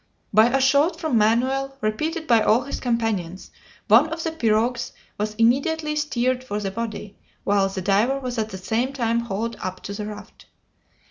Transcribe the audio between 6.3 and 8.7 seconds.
for the body, while the diver was at the